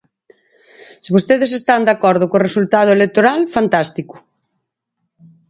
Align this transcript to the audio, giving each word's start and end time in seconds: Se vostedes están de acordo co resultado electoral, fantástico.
Se 1.03 1.09
vostedes 1.15 1.51
están 1.59 1.81
de 1.85 1.93
acordo 1.95 2.25
co 2.31 2.43
resultado 2.47 2.89
electoral, 2.97 3.39
fantástico. 3.55 4.15